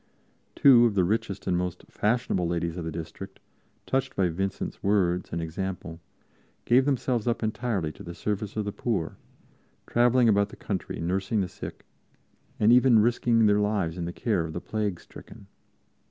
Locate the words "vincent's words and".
4.29-5.39